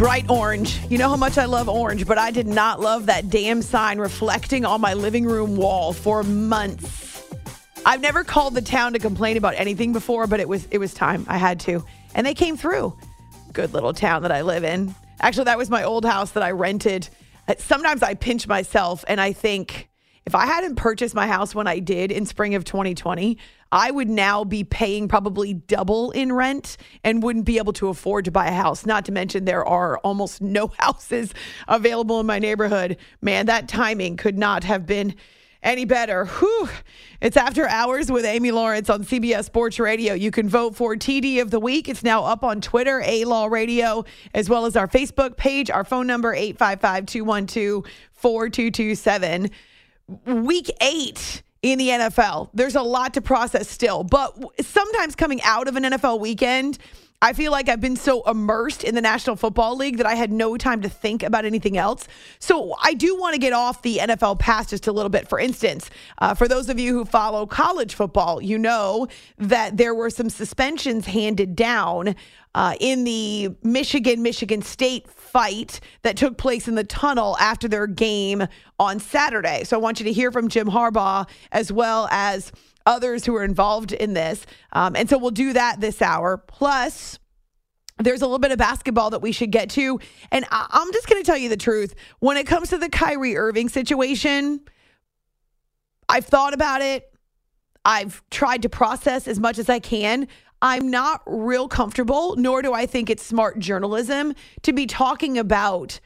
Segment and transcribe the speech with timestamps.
[0.00, 0.80] Bright orange.
[0.88, 3.98] You know how much I love orange, but I did not love that damn sign
[3.98, 7.22] reflecting on my living room wall for months.
[7.84, 10.94] I've never called the town to complain about anything before, but it was it was
[10.94, 11.26] time.
[11.28, 11.84] I had to.
[12.14, 12.96] And they came through.
[13.52, 14.94] Good little town that I live in.
[15.20, 17.06] Actually, that was my old house that I rented.
[17.46, 19.89] Uh, sometimes I pinch myself and I think
[20.26, 23.38] if I hadn't purchased my house when I did in spring of 2020,
[23.72, 28.24] I would now be paying probably double in rent and wouldn't be able to afford
[28.26, 28.84] to buy a house.
[28.84, 31.32] Not to mention, there are almost no houses
[31.68, 32.96] available in my neighborhood.
[33.20, 35.14] Man, that timing could not have been
[35.62, 36.24] any better.
[36.24, 36.68] Whew.
[37.20, 40.14] It's after hours with Amy Lawrence on CBS Sports Radio.
[40.14, 41.88] You can vote for TD of the week.
[41.88, 44.04] It's now up on Twitter, A Law Radio,
[44.34, 45.70] as well as our Facebook page.
[45.70, 49.50] Our phone number 855 212 4227.
[50.26, 52.50] Week eight in the NFL.
[52.54, 56.78] There's a lot to process still, but sometimes coming out of an NFL weekend,
[57.22, 60.32] I feel like I've been so immersed in the National Football League that I had
[60.32, 62.08] no time to think about anything else.
[62.38, 65.28] So I do want to get off the NFL pass just a little bit.
[65.28, 69.94] For instance, uh, for those of you who follow college football, you know that there
[69.94, 72.16] were some suspensions handed down
[72.54, 77.86] uh, in the Michigan Michigan State fight that took place in the tunnel after their
[77.86, 78.46] game
[78.78, 79.64] on Saturday.
[79.64, 82.52] So I want you to hear from Jim Harbaugh as well as
[82.86, 84.44] others who are involved in this.
[84.72, 86.36] Um, and so we'll do that this hour.
[86.36, 87.18] Plus,
[87.98, 90.00] there's a little bit of basketball that we should get to.
[90.32, 91.94] And I- I'm just going to tell you the truth.
[92.18, 94.60] When it comes to the Kyrie Irving situation,
[96.08, 97.06] I've thought about it.
[97.84, 100.28] I've tried to process as much as I can.
[100.62, 106.00] I'm not real comfortable, nor do I think it's smart journalism to be talking about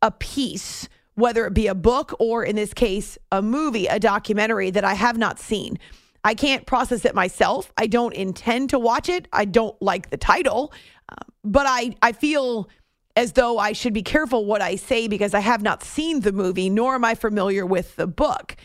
[0.00, 4.70] a piece, whether it be a book or in this case, a movie, a documentary
[4.70, 5.78] that I have not seen.
[6.24, 7.72] I can't process it myself.
[7.76, 9.28] I don't intend to watch it.
[9.32, 10.72] I don't like the title,
[11.08, 11.14] uh,
[11.44, 12.68] but I, I feel
[13.14, 16.32] as though I should be careful what I say because I have not seen the
[16.32, 18.56] movie, nor am I familiar with the book.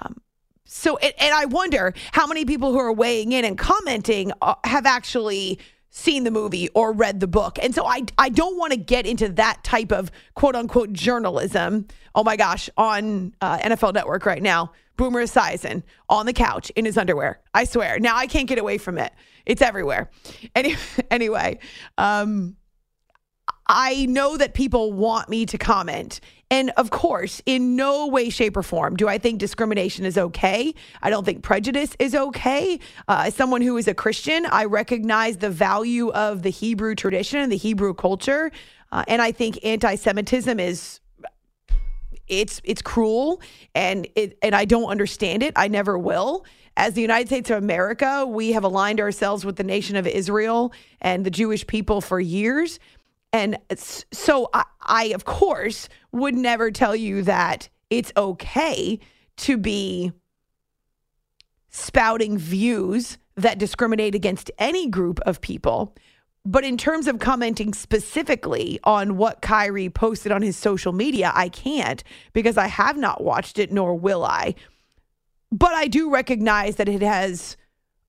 [0.00, 0.16] Um,
[0.66, 4.54] so, and, and, I wonder how many people who are weighing in and commenting uh,
[4.64, 5.58] have actually
[5.90, 7.58] seen the movie or read the book.
[7.62, 11.86] And so I, I don't want to get into that type of quote unquote journalism.
[12.14, 16.84] Oh my gosh, on uh, NFL Network right now, Boomer Esiason on the couch in
[16.84, 17.40] his underwear.
[17.54, 17.98] I swear.
[17.98, 19.12] Now I can't get away from it.
[19.46, 20.10] It's everywhere.
[20.54, 20.76] Any,
[21.10, 21.60] anyway,
[21.96, 22.56] um,
[23.66, 26.20] I know that people want me to comment.
[26.50, 30.74] And of course, in no way, shape, or form do I think discrimination is okay.
[31.02, 32.78] I don't think prejudice is okay.
[33.08, 37.40] Uh, as someone who is a Christian, I recognize the value of the Hebrew tradition
[37.40, 38.52] and the Hebrew culture.
[38.92, 41.00] Uh, and I think anti Semitism is.
[42.28, 43.40] It's it's cruel
[43.72, 45.52] and it and I don't understand it.
[45.54, 46.44] I never will.
[46.76, 50.72] As the United States of America, we have aligned ourselves with the nation of Israel
[51.00, 52.80] and the Jewish people for years.
[53.32, 53.58] And
[54.12, 58.98] so I, I, of course, would never tell you that it's okay
[59.38, 60.12] to be
[61.68, 65.94] spouting views that discriminate against any group of people.
[66.44, 71.48] But in terms of commenting specifically on what Kyrie posted on his social media, I
[71.48, 74.54] can't because I have not watched it, nor will I.
[75.50, 77.56] But I do recognize that it has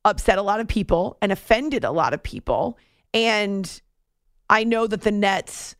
[0.05, 2.77] upset a lot of people and offended a lot of people.
[3.13, 3.81] And
[4.49, 5.75] I know that the Nets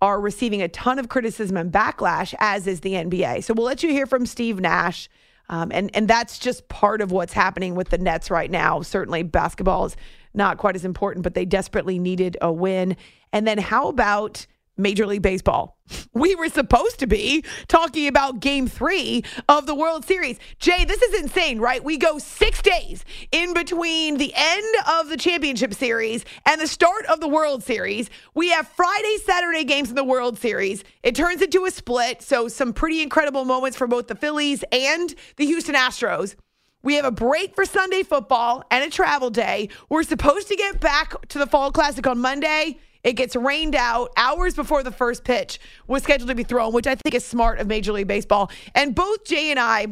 [0.00, 3.44] are receiving a ton of criticism and backlash, as is the NBA.
[3.44, 5.08] So we'll let you hear from Steve Nash.
[5.48, 8.82] Um, and, and that's just part of what's happening with the Nets right now.
[8.82, 9.96] Certainly, basketball is
[10.34, 12.96] not quite as important, but they desperately needed a win.
[13.32, 14.46] And then, how about
[14.76, 15.78] Major League Baseball.
[16.14, 20.38] We were supposed to be talking about game three of the World Series.
[20.58, 21.82] Jay, this is insane, right?
[21.82, 27.04] We go six days in between the end of the championship series and the start
[27.06, 28.10] of the World Series.
[28.34, 30.84] We have Friday, Saturday games in the World Series.
[31.02, 32.22] It turns into a split.
[32.22, 36.34] So, some pretty incredible moments for both the Phillies and the Houston Astros.
[36.82, 39.68] We have a break for Sunday football and a travel day.
[39.88, 42.78] We're supposed to get back to the Fall Classic on Monday.
[43.04, 46.86] It gets rained out hours before the first pitch was scheduled to be thrown, which
[46.86, 48.50] I think is smart of Major League Baseball.
[48.74, 49.88] And both Jay and I,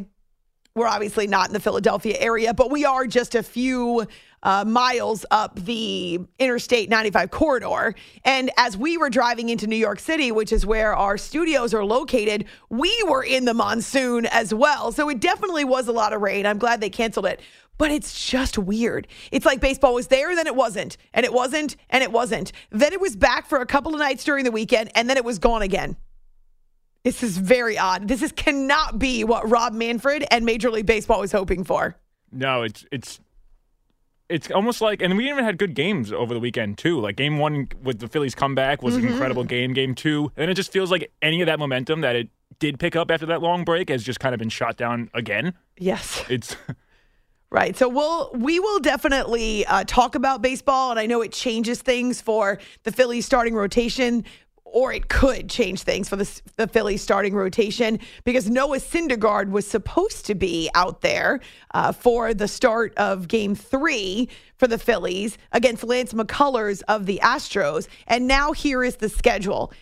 [0.75, 4.07] we're obviously not in the Philadelphia area, but we are just a few
[4.43, 7.93] uh, miles up the Interstate 95 corridor.
[8.23, 11.85] And as we were driving into New York City, which is where our studios are
[11.85, 14.91] located, we were in the monsoon as well.
[14.91, 16.45] So it definitely was a lot of rain.
[16.45, 17.41] I'm glad they canceled it.
[17.81, 19.07] But it's just weird.
[19.31, 22.51] It's like baseball was there, then it wasn't, and it wasn't, and it wasn't.
[22.69, 25.25] Then it was back for a couple of nights during the weekend, and then it
[25.25, 25.95] was gone again.
[27.03, 28.07] This is very odd.
[28.07, 31.95] This is cannot be what Rob Manfred and Major League Baseball was hoping for.
[32.31, 33.19] No, it's it's
[34.29, 36.99] it's almost like, and we even had good games over the weekend too.
[37.01, 39.07] Like game one with the Phillies comeback was Mm-hmm.
[39.07, 39.73] an incredible game.
[39.73, 42.29] Game two, and it just feels like any of that momentum that it
[42.59, 45.55] did pick up after that long break has just kind of been shot down again.
[45.79, 46.23] Yes.
[46.29, 46.55] It's
[47.53, 47.75] Right.
[47.75, 52.21] So we'll we will definitely uh, talk about baseball, and I know it changes things
[52.21, 54.23] for the Phillies starting rotation,
[54.63, 59.67] or it could change things for the the Phillies starting rotation because Noah Syndergaard was
[59.67, 61.41] supposed to be out there
[61.73, 67.19] uh, for the start of Game Three for the Phillies against Lance McCullers of the
[67.21, 69.73] Astros, and now here is the schedule: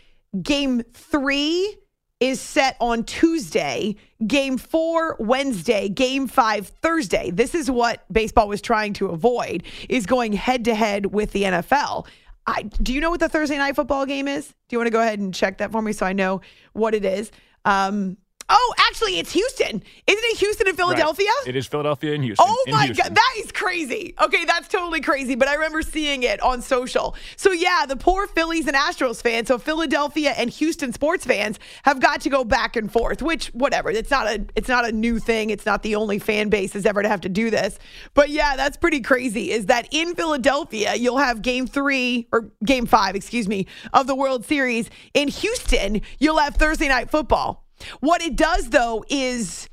[0.41, 1.77] Game Three
[2.19, 3.95] is set on Tuesday,
[4.27, 7.31] game four Wednesday, game five Thursday.
[7.31, 11.43] This is what baseball was trying to avoid is going head to head with the
[11.43, 12.07] NFL.
[12.45, 14.47] I, do you know what the Thursday night football game is?
[14.47, 16.41] Do you want to go ahead and check that for me so I know
[16.73, 17.31] what it is?
[17.63, 18.17] Um,
[18.49, 19.83] oh, actually, it's Houston.
[20.07, 21.27] Isn't it Houston and Philadelphia?
[21.27, 21.49] Right.
[21.49, 22.45] It is Philadelphia and Houston.
[22.47, 23.07] Oh my Houston.
[23.07, 24.13] god, that is crazy.
[24.21, 27.15] Okay, that's totally crazy, but I remember seeing it on social.
[27.35, 31.99] So yeah, the poor Phillies and Astros fans, so Philadelphia and Houston sports fans have
[31.99, 33.89] got to go back and forth, which whatever.
[33.89, 35.49] It's not a it's not a new thing.
[35.49, 37.77] It's not the only fan base is ever to have to do this.
[38.13, 42.85] But yeah, that's pretty crazy is that in Philadelphia, you'll have game 3 or game
[42.85, 44.89] 5, excuse me, of the World Series.
[45.13, 47.65] In Houston, you'll have Thursday night football.
[47.99, 49.69] What it does though is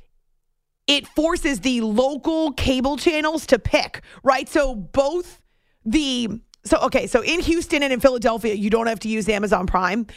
[0.87, 4.47] it forces the local cable channels to pick, right?
[4.47, 5.41] So both
[5.85, 9.67] the so okay, so in Houston and in Philadelphia, you don't have to use Amazon
[9.67, 10.07] Prime.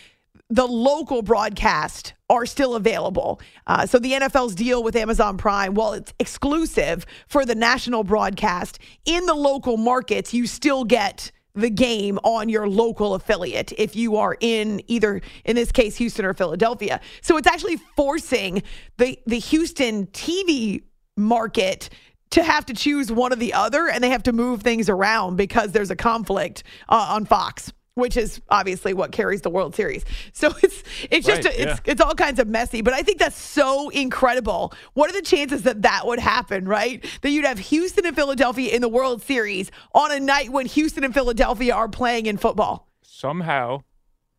[0.49, 3.41] The local broadcast are still available.
[3.69, 8.81] Uh, so the NFL's deal with Amazon Prime, while it's exclusive for the national broadcast,
[9.05, 14.17] in the local markets, you still get the game on your local affiliate if you
[14.17, 17.01] are in either in this case Houston or Philadelphia.
[17.23, 18.63] So it's actually forcing
[18.99, 20.83] the the Houston TV
[21.17, 21.91] market
[22.31, 25.37] to have to choose one or the other and they have to move things around
[25.37, 30.05] because there's a conflict uh, on Fox which is obviously what carries the World Series.
[30.33, 31.93] So it's it's just Right, a, it's yeah.
[31.93, 34.73] it's all kinds of messy, but I think that's so incredible.
[34.95, 37.05] What are the chances that that would happen, right?
[37.23, 41.05] That you'd have Houston and Philadelphia in the World Series on a night when Houston
[41.05, 42.89] and Philadelphia are playing in football.
[43.03, 43.83] Somehow,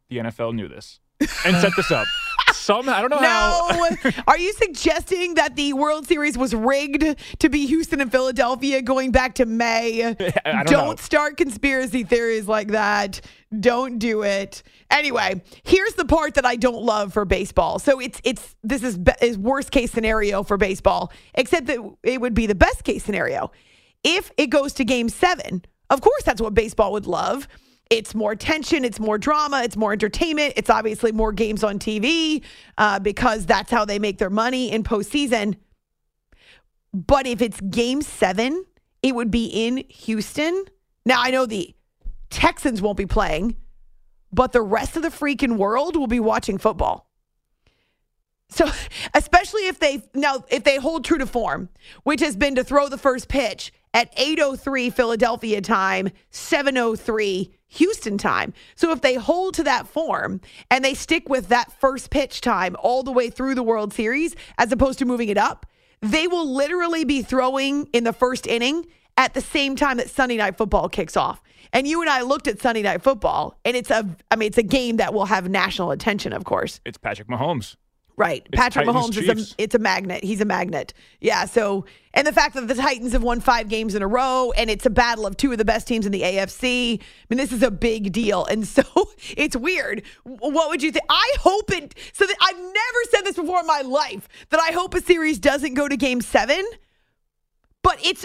[0.10, 1.00] the NFL knew this
[1.46, 2.08] and set this up.
[2.54, 3.70] Somehow, I don't know how.
[3.72, 4.12] No.
[4.28, 9.12] Are you suggesting that the World Series was rigged to be Houston and Philadelphia going
[9.12, 10.04] back to May?
[10.46, 10.96] I don't know.
[10.96, 13.22] start conspiracy theories like that.
[13.60, 14.64] Don't do it.
[14.90, 17.80] Anyway, here's the part that I don't love for baseball.
[17.80, 22.22] So it's it's this is, be, is worst case scenario for baseball, except that it
[22.22, 23.52] would be the best case scenario.
[24.04, 27.48] If it goes to game 7, of course that's what baseball would love.
[27.92, 30.54] It's more tension, it's more drama, it's more entertainment.
[30.56, 32.42] It's obviously more games on TV
[32.78, 35.58] uh, because that's how they make their money in postseason.
[36.94, 38.64] But if it's game seven,
[39.04, 40.64] it would be in Houston.
[41.06, 41.76] Now, I know the
[42.30, 43.58] Texans won't be playing,
[44.32, 47.12] but the rest of the freaking world will be watching football.
[48.48, 48.70] So,
[49.14, 51.68] especially if they now if they hold true to form,
[52.04, 58.54] which has been to throw the first pitch at 8:03 Philadelphia time, 7:03 Houston time.
[58.76, 62.76] So if they hold to that form and they stick with that first pitch time
[62.80, 65.66] all the way through the World Series as opposed to moving it up,
[66.02, 68.86] they will literally be throwing in the first inning
[69.18, 71.42] at the same time that Sunday night football kicks off.
[71.74, 74.58] And you and I looked at Sunday night football and it's a I mean it's
[74.58, 76.82] a game that will have national attention, of course.
[76.86, 77.78] It's Patrick Mahomes.
[78.22, 78.44] Right.
[78.46, 80.24] It's Patrick Titans, Mahomes is a it's a magnet.
[80.24, 80.94] He's a magnet.
[81.22, 84.52] Yeah, so and the fact that the Titans have won 5 games in a row
[84.56, 87.00] and it's a battle of two of the best teams in the AFC.
[87.00, 88.46] I mean this is a big deal.
[88.46, 88.84] And so
[89.36, 90.04] it's weird.
[90.24, 91.06] What would you think?
[91.10, 94.72] I hope it so that I've never said this before in my life that I
[94.72, 96.64] hope a series doesn't go to game 7.
[97.82, 98.24] But it's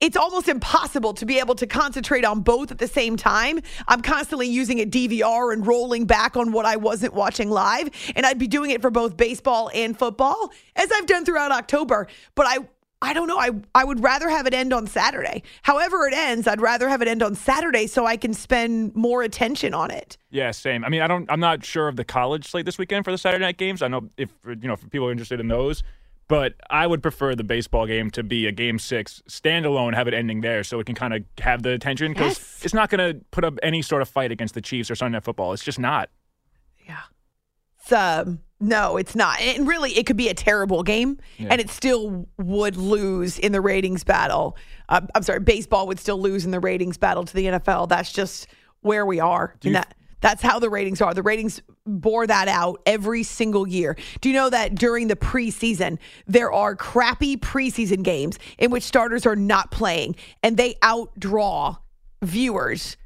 [0.00, 3.60] it's almost impossible to be able to concentrate on both at the same time.
[3.88, 8.24] I'm constantly using a DVR and rolling back on what I wasn't watching live, and
[8.24, 12.06] I'd be doing it for both baseball and football, as I've done throughout October.
[12.34, 12.58] But I
[13.00, 13.38] I don't know.
[13.38, 15.42] I I would rather have it end on Saturday.
[15.62, 19.22] However it ends, I'd rather have it end on Saturday so I can spend more
[19.22, 20.16] attention on it.
[20.30, 20.84] Yeah, same.
[20.84, 21.30] I mean, I don't.
[21.30, 23.82] I'm not sure of the college slate this weekend for the Saturday night games.
[23.82, 25.84] I know if you know if people are interested in those,
[26.28, 30.14] but I would prefer the baseball game to be a game six standalone, have it
[30.14, 32.60] ending there, so it can kind of have the attention because Yes.
[32.64, 35.16] it's not going to put up any sort of fight against the Chiefs or Sunday
[35.16, 35.52] Night Football.
[35.52, 36.10] It's just not.
[36.86, 37.00] Yeah.
[37.80, 39.40] It's, um, no, it's not.
[39.40, 43.60] And really, it could be a terrible game, and it still would lose in the
[43.60, 44.56] ratings battle.
[44.88, 47.88] Uh, I'm sorry, baseball would still lose in the ratings battle to the NFL.
[47.88, 48.48] That's just
[48.80, 49.54] where we are.
[49.64, 51.14] And that, that's how the ratings are.
[51.14, 53.96] The ratings bore that out every single year.
[54.20, 59.26] Do you know that during the preseason, there are crappy preseason games in which starters
[59.26, 61.78] are not playing, and they outdraw
[62.22, 62.96] viewers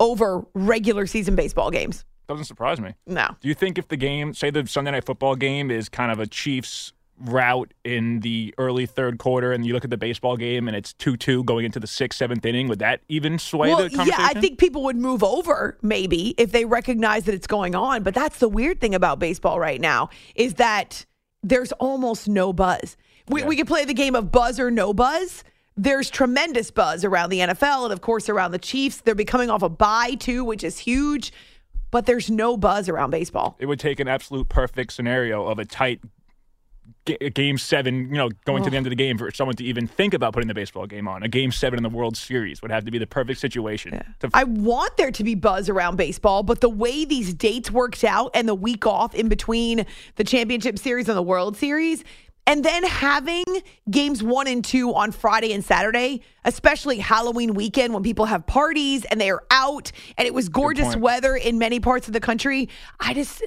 [0.00, 2.04] over regular season baseball games?
[2.28, 2.94] Doesn't surprise me.
[3.06, 3.28] No.
[3.40, 6.18] Do you think if the game, say the Sunday Night Football game, is kind of
[6.18, 6.92] a Chiefs
[7.24, 10.92] route in the early third quarter, and you look at the baseball game and it's
[10.92, 14.16] two-two going into the sixth, seventh inning, would that even sway Well, the yeah.
[14.18, 18.02] I think people would move over maybe if they recognize that it's going on.
[18.02, 21.06] But that's the weird thing about baseball right now is that
[21.42, 22.96] there's almost no buzz.
[23.28, 25.44] We, we could play the game of buzz or no buzz.
[25.76, 29.00] There's tremendous buzz around the NFL and, of course, around the Chiefs.
[29.00, 31.32] They're becoming off a bye, too, which is huge.
[31.90, 33.56] But there's no buzz around baseball.
[33.58, 36.00] it would take an absolute perfect scenario of a tight
[37.04, 39.86] game seven, you know, going to the end of the game for someone to even
[39.86, 41.22] think about putting the baseball game on.
[41.22, 44.00] A game seven in the World Series would have to be the perfect situation.
[44.20, 48.04] To, I want there to be buzz around baseball, but the way these dates worked
[48.04, 49.84] out and the week off in between
[50.16, 52.04] the championship series and the World Series,
[52.46, 53.44] and then having
[53.90, 59.04] games one and two on Friday and Saturday, especially Halloween weekend when people have parties
[59.04, 62.68] and they are out and it was gorgeous weather in many parts of the country.
[62.98, 63.44] I just,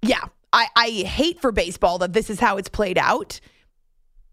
[0.00, 3.40] yeah, I, I hate for baseball that this is how it's played out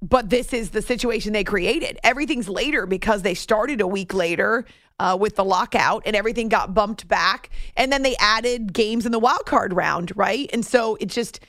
[0.02, 1.98] but this is the situation they created.
[2.04, 4.66] Everything's later because they started a week later
[5.00, 7.50] uh, with the lockout, and everything got bumped back.
[7.76, 10.50] And then they added games in the wild card round, right?
[10.54, 11.40] And so it just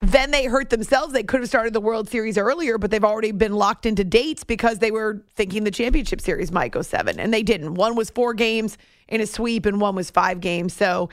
[0.00, 1.12] then they hurt themselves.
[1.12, 4.44] They could have started the World Series earlier, but they've already been locked into dates
[4.44, 7.74] because they were thinking the championship series might go seven, and they didn't.
[7.74, 8.78] One was four games
[9.08, 10.72] in a sweep, and one was five games.
[10.72, 11.08] So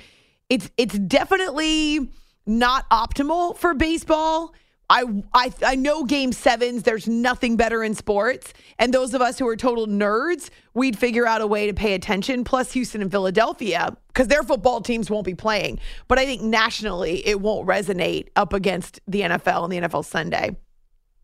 [0.50, 2.10] it's it's definitely
[2.46, 4.54] not optimal for baseball.
[4.90, 8.54] I, I I know game sevens, there's nothing better in sports.
[8.78, 11.94] And those of us who are total nerds, we'd figure out a way to pay
[11.94, 12.44] attention.
[12.44, 15.80] Plus, Houston and Philadelphia, because their football teams won't be playing.
[16.08, 20.56] But I think nationally, it won't resonate up against the NFL and the NFL Sunday.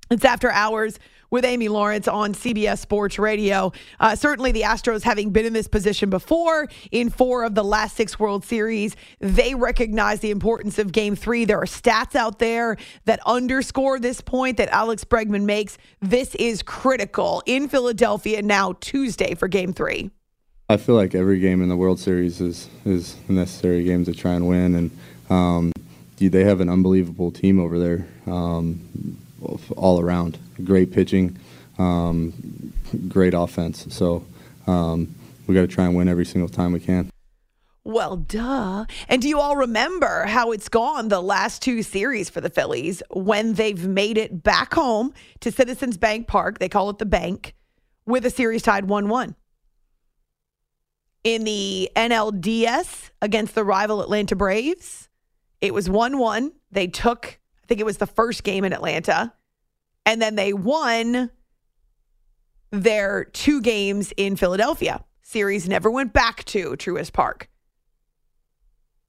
[0.09, 0.97] It's after hours
[1.31, 3.71] with Amy Lawrence on CBS Sports Radio.
[3.99, 7.95] Uh, certainly, the Astros, having been in this position before in four of the last
[7.95, 11.45] six World Series, they recognize the importance of Game Three.
[11.45, 15.77] There are stats out there that underscore this point that Alex Bregman makes.
[16.01, 20.11] This is critical in Philadelphia now Tuesday for Game Three.
[20.71, 24.13] I feel like every game in the World Series is is a necessary game to
[24.13, 24.91] try and win, and
[25.31, 25.71] um,
[26.17, 28.79] they have an unbelievable team over there, um,
[29.75, 30.37] all around.
[30.63, 31.37] Great pitching,
[31.77, 32.73] um,
[33.07, 33.87] great offense.
[33.89, 34.25] So
[34.67, 35.15] um,
[35.47, 37.09] we got to try and win every single time we can.
[37.83, 38.85] Well, duh.
[39.07, 43.01] And do you all remember how it's gone the last two series for the Phillies
[43.09, 46.59] when they've made it back home to Citizens Bank Park?
[46.59, 47.55] They call it the bank
[48.05, 49.35] with a series tied 1 1.
[51.23, 55.09] In the NLDS against the rival Atlanta Braves,
[55.59, 56.51] it was 1 1.
[56.71, 57.38] They took,
[57.69, 59.31] think it was the first game in Atlanta,
[60.05, 61.29] and then they won
[62.71, 65.05] their two games in Philadelphia.
[65.21, 67.47] Series never went back to Truist Park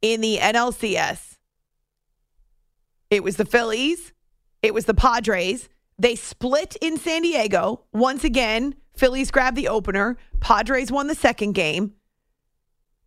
[0.02, 1.38] in the NLCS.
[3.08, 4.12] It was the Phillies,
[4.62, 5.68] it was the Padres.
[5.98, 7.84] They split in San Diego.
[7.92, 10.16] Once again, Phillies grabbed the opener.
[10.40, 11.92] Padres won the second game.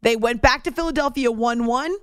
[0.01, 1.95] They went back to Philadelphia 1 1.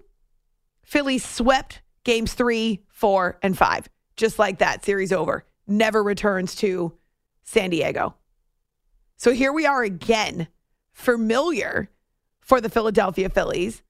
[0.82, 3.88] Phillies swept games three, four, and five.
[4.16, 5.44] Just like that, series over.
[5.68, 6.98] Never returns to
[7.44, 8.16] San Diego.
[9.16, 10.48] So here we are again,
[10.92, 11.88] familiar
[12.40, 13.84] for the Philadelphia Phillies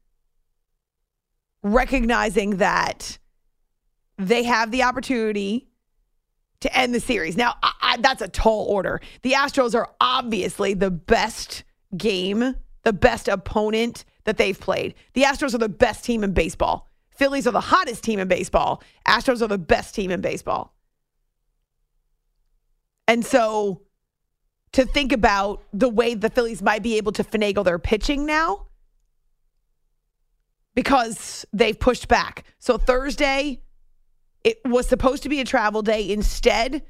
[1.63, 3.19] recognizing that
[4.19, 5.71] they have the opportunity
[6.61, 7.39] to end the series.
[7.39, 9.01] Now, I, I, that's a tall order.
[9.23, 11.65] The Astros are obviously the best
[11.97, 14.95] game, the best opponent that they've played.
[15.15, 16.90] The Astros are the best team in baseball.
[17.21, 18.83] Phillies are the hottest team in baseball.
[19.07, 20.75] Astros are the best team in baseball.
[23.07, 23.83] And so
[24.73, 28.69] to think about the way the Phillies might be able to finagle their pitching now
[30.75, 32.45] because they've pushed back.
[32.59, 33.61] So Thursday,
[34.43, 36.11] it was supposed to be a travel day.
[36.11, 36.83] Instead,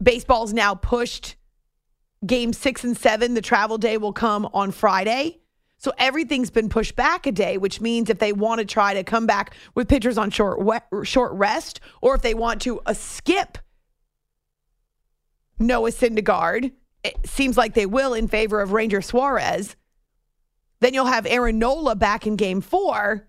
[0.00, 1.34] baseball's now pushed
[2.24, 3.34] game six and seven.
[3.34, 5.39] The travel day will come on Friday.
[5.80, 9.02] So everything's been pushed back a day, which means if they want to try to
[9.02, 10.60] come back with pitchers on short
[11.04, 13.56] short rest, or if they want to uh, skip
[15.58, 16.72] Noah Syndergaard,
[17.02, 19.74] it seems like they will in favor of Ranger Suarez.
[20.80, 23.26] Then you'll have Aaron Nola back in game four.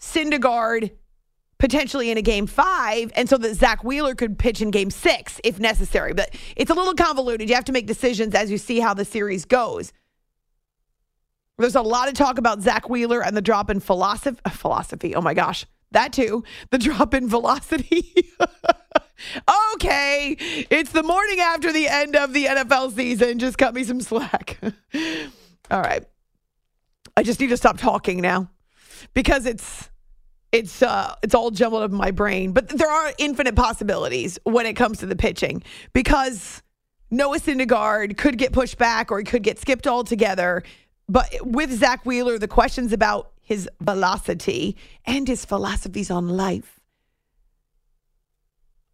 [0.00, 0.92] Syndergaard
[1.58, 5.38] potentially in a game five, and so that Zack Wheeler could pitch in game six
[5.44, 6.14] if necessary.
[6.14, 7.50] But it's a little convoluted.
[7.50, 9.92] You have to make decisions as you see how the series goes.
[11.58, 14.38] There's a lot of talk about Zack Wheeler and the drop in philosophy.
[14.50, 15.14] Philosophy.
[15.16, 16.44] Oh my gosh, that too.
[16.70, 18.14] The drop in velocity.
[19.74, 23.40] okay, it's the morning after the end of the NFL season.
[23.40, 24.58] Just cut me some slack.
[25.70, 26.04] All right,
[27.16, 28.48] I just need to stop talking now
[29.12, 29.90] because it's
[30.52, 32.52] it's uh it's all jumbled up in my brain.
[32.52, 35.62] But there are infinite possibilities when it comes to the pitching
[35.92, 36.62] because
[37.10, 40.62] Noah Syndergaard could get pushed back or he could get skipped altogether.
[41.08, 46.80] But with Zack Wheeler, the questions about his velocity and his philosophies on life.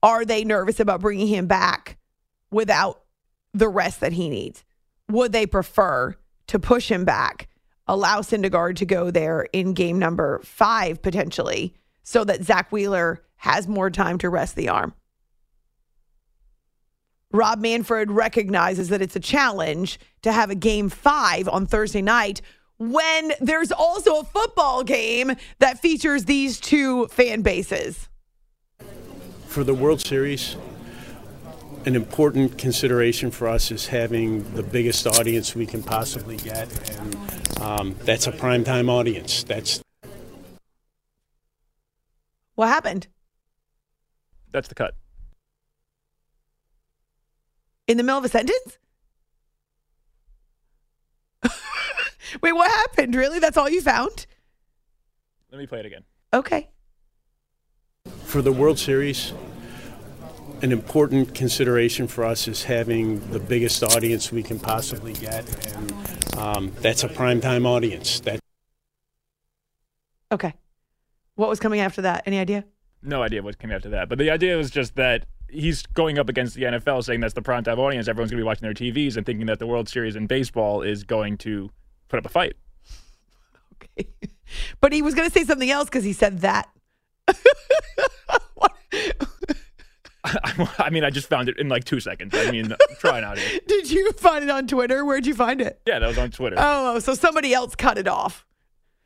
[0.02, 1.98] Are they nervous about bringing him back
[2.50, 3.02] without
[3.52, 4.64] the rest that he needs?
[5.10, 6.14] Would they prefer
[6.46, 7.48] to push him back,
[7.88, 13.66] allow Syndergaard to go there in game number five potentially, so that Zack Wheeler has
[13.66, 14.94] more time to rest the arm?
[17.34, 22.40] Rob Manfred recognizes that it's a challenge to have a game five on Thursday night
[22.78, 28.08] when there's also a football game that features these two fan bases.
[29.48, 30.54] For the World Series,
[31.84, 36.68] an important consideration for us is having the biggest audience we can possibly get,
[37.00, 37.16] and
[37.60, 39.42] um, that's a primetime audience.
[39.42, 39.82] That's
[42.54, 43.08] what happened.
[44.52, 44.94] That's the cut
[47.86, 48.78] in the middle of a sentence?
[52.42, 53.14] Wait, what happened?
[53.14, 53.38] Really?
[53.38, 54.26] That's all you found?
[55.50, 56.04] Let me play it again.
[56.32, 56.68] Okay.
[58.24, 59.32] For the World Series,
[60.62, 65.44] an important consideration for us is having the biggest audience we can possibly get,
[65.76, 65.92] and
[66.36, 68.20] um, that's a primetime audience.
[68.20, 68.40] That.
[70.32, 70.54] Okay.
[71.36, 72.24] What was coming after that?
[72.26, 72.64] Any idea?
[73.02, 74.08] No idea what came after that.
[74.08, 77.42] But the idea was just that he's going up against the NFL saying that's the
[77.42, 78.08] primetime audience.
[78.08, 80.82] Everyone's going to be watching their TVs and thinking that the World Series in baseball
[80.82, 81.70] is going to
[82.08, 82.54] put up a fight.
[83.74, 84.08] Okay.
[84.80, 86.68] But he was going to say something else because he said that.
[90.78, 92.34] I mean, I just found it in like two seconds.
[92.34, 93.60] I mean, trying out here.
[93.66, 95.04] Did you find it on Twitter?
[95.04, 95.80] Where'd you find it?
[95.86, 96.56] Yeah, that was on Twitter.
[96.58, 98.46] Oh, oh so somebody else cut it off.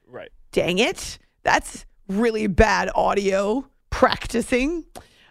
[0.07, 0.31] Right.
[0.53, 1.19] Dang it.
[1.43, 4.85] That's really bad audio practicing.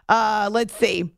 [0.10, 1.12] Uh, let's see.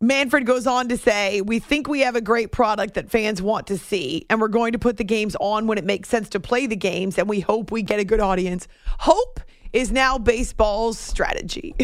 [0.00, 3.66] Manfred goes on to say, We think we have a great product that fans want
[3.68, 6.40] to see, and we're going to put the games on when it makes sense to
[6.40, 8.68] play the games, and we hope we get a good audience.
[8.98, 9.40] Hope
[9.72, 11.74] is now baseball's strategy.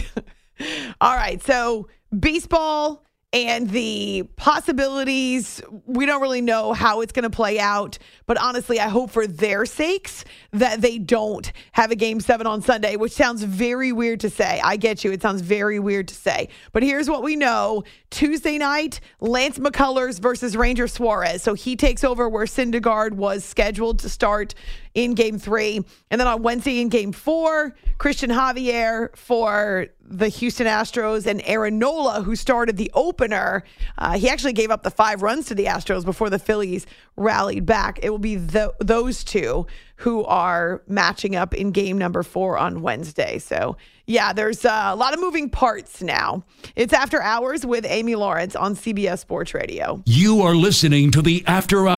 [1.01, 5.62] All right, so baseball and the possibilities.
[5.87, 9.27] We don't really know how it's going to play out, but honestly, I hope for
[9.27, 14.21] their sakes that they don't have a game seven on Sunday, which sounds very weird
[14.21, 14.61] to say.
[14.62, 15.12] I get you.
[15.12, 16.49] It sounds very weird to say.
[16.73, 21.42] But here's what we know Tuesday night, Lance McCullers versus Ranger Suarez.
[21.42, 24.55] So he takes over where Syndergaard was scheduled to start
[24.94, 25.81] in game three.
[26.11, 31.78] And then on Wednesday in game four, Cristian Javier for the Houston Astros and Aaron
[31.78, 33.64] Nola, who started the opener.
[33.96, 37.64] Uh, he actually gave up the five runs to the Astros before the Phillies rallied
[37.64, 37.98] back.
[38.02, 42.83] It will be the, those two who are matching up in game number four on
[42.83, 43.38] Wednesday.
[43.38, 43.76] So,
[44.07, 46.44] yeah, there's uh, a lot of moving parts now.
[46.74, 50.02] It's After Hours with Amy Lawrence on CBS Sports Radio.
[50.05, 51.96] You are listening to the After Hours.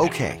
[0.00, 0.40] Okay,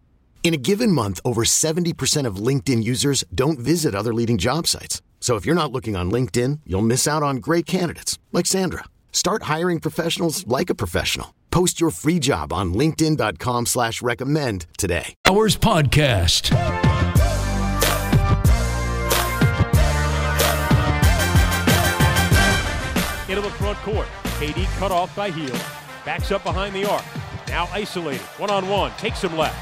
[0.43, 5.01] In a given month, over 70% of LinkedIn users don't visit other leading job sites.
[5.21, 8.85] So if you're not looking on LinkedIn, you'll miss out on great candidates like Sandra.
[9.11, 11.35] Start hiring professionals like a professional.
[11.51, 15.13] Post your free job on LinkedIn.com slash recommend today.
[15.25, 16.49] Hours Podcast.
[23.29, 24.07] Into the front court.
[24.39, 25.61] KD cut off by Hield.
[26.03, 27.03] Backs up behind the arc.
[27.47, 28.21] Now isolated.
[28.37, 28.91] One on one.
[28.93, 29.57] Takes him left.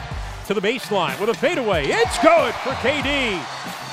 [0.49, 1.85] To the baseline with a fadeaway.
[1.85, 3.39] It's good for KD.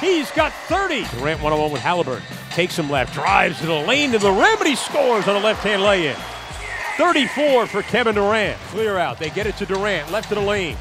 [0.00, 1.04] He's got 30.
[1.18, 2.22] Durant one on one with Haliburton.
[2.52, 3.12] Takes him left.
[3.12, 6.06] Drives to the lane to the rim and he scores on a left hand lay
[6.06, 6.16] in.
[6.96, 8.58] 34 for Kevin Durant.
[8.68, 9.18] Clear out.
[9.18, 10.10] They get it to Durant.
[10.10, 10.78] Left of the lane.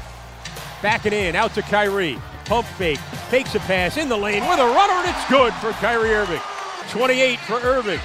[0.80, 1.36] Backing in.
[1.36, 2.18] Out to Kyrie.
[2.46, 2.98] Pump fake.
[3.28, 6.40] Takes a pass in the lane with a runner and it's good for Kyrie Irving.
[6.88, 8.00] 28 for Irving.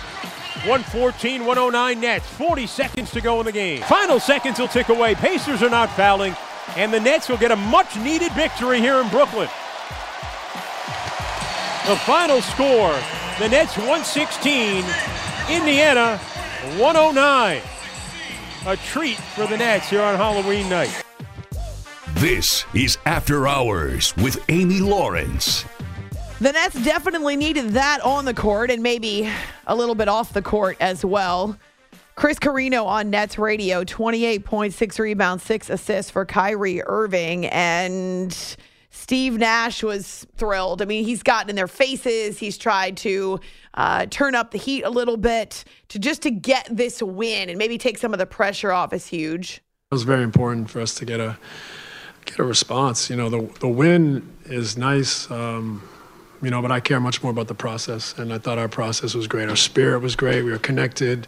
[0.65, 2.27] 114 109 Nets.
[2.31, 3.81] 40 seconds to go in the game.
[3.83, 5.15] Final seconds will tick away.
[5.15, 6.35] Pacers are not fouling,
[6.75, 9.49] and the Nets will get a much needed victory here in Brooklyn.
[11.87, 12.95] The final score
[13.39, 14.85] the Nets 116,
[15.49, 16.17] Indiana
[16.77, 17.61] 109.
[18.67, 21.03] A treat for the Nets here on Halloween night.
[22.15, 25.65] This is After Hours with Amy Lawrence.
[26.39, 29.27] The Nets definitely needed that on the court and maybe
[29.65, 31.57] a little bit off the court as well.
[32.21, 37.47] Chris Carrino on Nets Radio, 28.6 rebounds, six assists for Kyrie Irving.
[37.47, 38.31] And
[38.91, 40.83] Steve Nash was thrilled.
[40.83, 42.37] I mean, he's gotten in their faces.
[42.37, 43.39] He's tried to
[43.73, 47.57] uh, turn up the heat a little bit to just to get this win and
[47.57, 49.59] maybe take some of the pressure off is huge.
[49.91, 51.39] It was very important for us to get a
[52.25, 53.09] get a response.
[53.09, 55.29] You know, the the win is nice.
[55.31, 55.81] Um,
[56.41, 58.15] you know, but I care much more about the process.
[58.17, 59.49] And I thought our process was great.
[59.49, 60.43] Our spirit was great.
[60.43, 61.27] We were connected,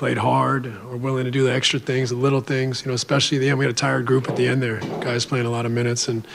[0.00, 0.64] played hard.
[0.86, 2.80] We're willing to do the extra things, the little things.
[2.80, 4.80] You know, especially the end, we had a tired group at the end there.
[5.02, 6.26] Guys playing a lot of minutes and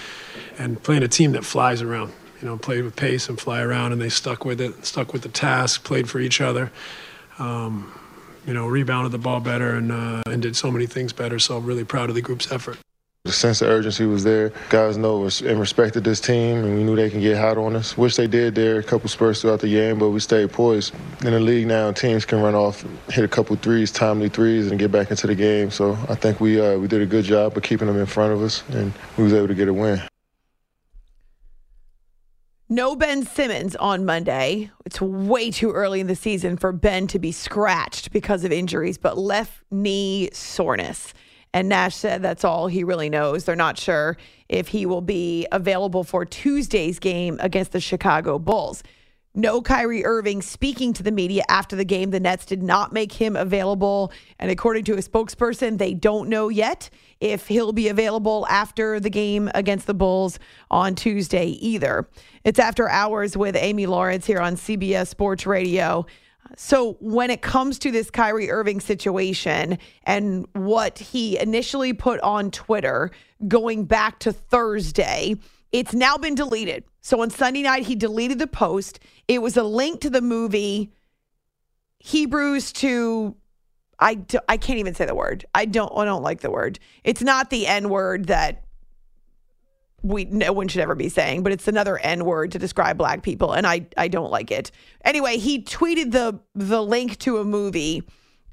[0.59, 2.13] and playing a team that flies around.
[2.39, 5.23] You know, played with pace and fly around, and they stuck with it, stuck with
[5.23, 6.71] the task, played for each other.
[7.39, 7.91] Um,
[8.45, 11.39] you know, rebounded the ball better and uh, and did so many things better.
[11.39, 12.77] So I'm really proud of the group's effort.
[13.25, 14.53] The sense of urgency was there.
[14.69, 17.97] Guys know and respected this team, and we knew they can get hot on us.
[17.97, 20.93] Wish they did there a couple spurts throughout the game, but we stayed poised.
[21.21, 24.77] In the league now, teams can run off, hit a couple threes, timely threes, and
[24.77, 25.71] get back into the game.
[25.71, 28.31] So I think we uh, we did a good job of keeping them in front
[28.31, 29.99] of us, and we was able to get a win.
[32.69, 34.69] No Ben Simmons on Monday.
[34.85, 38.99] It's way too early in the season for Ben to be scratched because of injuries,
[38.99, 41.11] but left knee soreness.
[41.55, 43.45] And Nash said that's all he really knows.
[43.45, 44.17] They're not sure
[44.49, 48.83] if he will be available for Tuesday's game against the Chicago Bulls.
[49.33, 52.11] No Kyrie Irving speaking to the media after the game.
[52.11, 54.11] The Nets did not make him available.
[54.37, 56.89] And according to a spokesperson, they don't know yet
[57.21, 60.39] if he'll be available after the game against the Bulls
[60.69, 62.09] on Tuesday either.
[62.43, 66.05] It's after hours with Amy Lawrence here on CBS Sports Radio.
[66.57, 72.51] So, when it comes to this Kyrie Irving situation and what he initially put on
[72.51, 73.11] Twitter
[73.47, 75.35] going back to Thursday,
[75.71, 76.83] it's now been deleted.
[77.01, 78.99] So, on Sunday night, he deleted the post.
[79.27, 80.91] It was a link to the movie
[81.99, 83.35] Hebrews to.
[83.97, 85.45] I, I can't even say the word.
[85.55, 86.79] I don't I don't like the word.
[87.05, 88.64] It's not the N word that
[90.05, 93.23] we no one should ever be saying, but it's another N word to describe black
[93.23, 94.69] people, and I I don't like it.
[95.03, 98.03] Anyway, he tweeted the the link to a movie,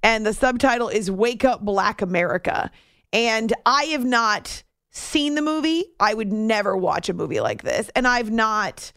[0.03, 2.71] and the subtitle is "Wake Up Black America,"
[3.13, 5.85] and I have not seen the movie.
[6.01, 8.93] I would never watch a movie like this, and I've not.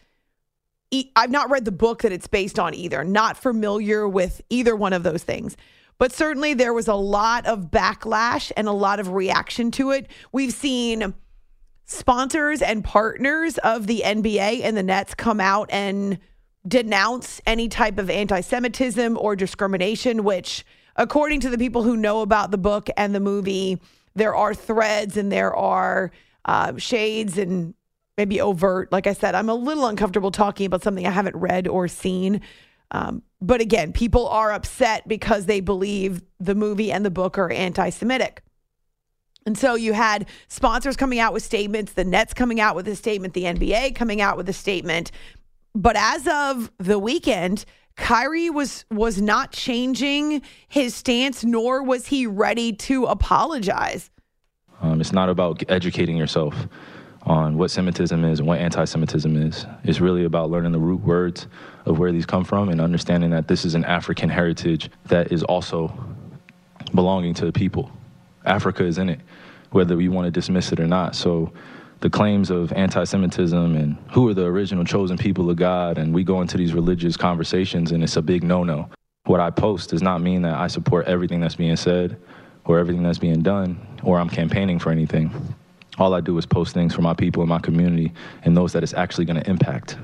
[1.14, 3.04] I've not read the book that it's based on either.
[3.04, 5.56] Not familiar with either one of those things.
[5.98, 10.08] But certainly there was a lot of backlash and a lot of reaction to it.
[10.30, 11.12] We've seen
[11.86, 16.18] sponsors and partners of the NBA and the Nets come out and
[16.66, 20.64] denounce any type of anti Semitism or discrimination, which,
[20.96, 23.80] according to the people who know about the book and the movie,
[24.14, 26.10] there are threads and there are
[26.44, 27.74] uh, shades and
[28.16, 28.90] maybe overt.
[28.90, 32.40] Like I said, I'm a little uncomfortable talking about something I haven't read or seen.
[32.90, 37.50] Um, but again, people are upset because they believe the movie and the book are
[37.50, 38.42] anti Semitic.
[39.46, 42.96] And so you had sponsors coming out with statements, the Nets coming out with a
[42.96, 45.12] statement, the NBA coming out with a statement.
[45.74, 47.64] But as of the weekend,
[47.96, 54.10] Kyrie was was not changing his stance, nor was he ready to apologize.
[54.82, 56.68] Um, it's not about educating yourself
[57.22, 59.66] on what Semitism is and what anti-Semitism is.
[59.84, 61.46] It's really about learning the root words
[61.84, 65.42] of where these come from and understanding that this is an African heritage that is
[65.42, 65.92] also
[66.94, 67.90] belonging to the people.
[68.44, 69.20] Africa is in it,
[69.70, 71.14] whether we want to dismiss it or not.
[71.14, 71.52] So
[72.00, 76.24] the claims of anti-Semitism and who are the original chosen people of God, and we
[76.24, 78.88] go into these religious conversations, and it's a big no-no.
[79.24, 82.18] What I post does not mean that I support everything that's being said
[82.64, 85.30] or everything that's being done, or I'm campaigning for anything.
[85.98, 88.12] All I do is post things for my people in my community
[88.44, 89.96] and those that it's actually going to impact.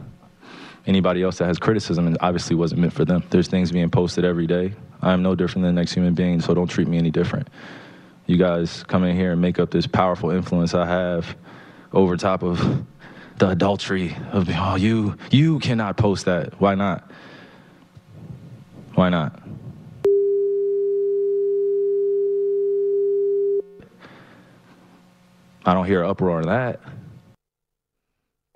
[0.87, 3.23] Anybody else that has criticism, it obviously wasn't meant for them.
[3.31, 4.75] There's things being posted every day.
[5.01, 7.49] I am no different than the next human being, so don't treat me any different.
[8.27, 11.37] You guys come in here and make up this powerful influence I have
[11.93, 12.85] over top of
[13.39, 16.61] the adultery of oh you you cannot post that.
[16.61, 17.11] Why not?
[18.95, 19.41] Why not?
[25.65, 26.81] I don't hear uproar on that.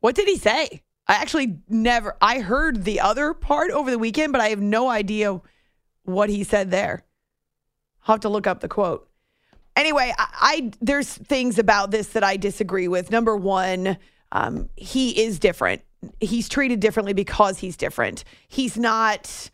[0.01, 0.83] What did he say?
[1.09, 4.89] I actually never I heard the other part over the weekend, but I have no
[4.89, 5.41] idea
[6.05, 7.05] what he said there.
[8.07, 9.09] I'll have to look up the quote.
[9.77, 13.11] Anyway, I, I there's things about this that I disagree with.
[13.11, 13.99] Number one,
[14.33, 15.83] um, he is different.
[16.21, 18.25] He's treated differently because he's different.
[18.49, 19.51] He's not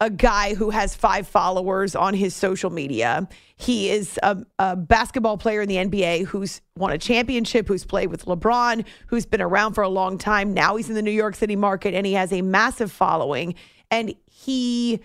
[0.00, 3.26] a guy who has five followers on his social media.
[3.56, 8.10] He is a, a, basketball player in the NBA who's won a championship, who's played
[8.10, 10.52] with LeBron, who's been around for a long time.
[10.52, 13.54] Now he's in the New York City market and he has a massive following.
[13.90, 15.00] And he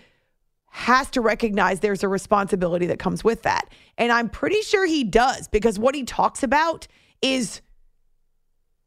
[0.74, 3.68] has to recognize there's a responsibility that comes with that.
[3.98, 6.88] And I'm pretty sure he does because what he talks about
[7.20, 7.60] is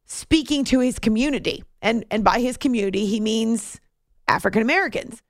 [0.06, 1.64] speaking to his community.
[1.84, 3.80] And and by his community, he means
[4.28, 5.22] African Americans.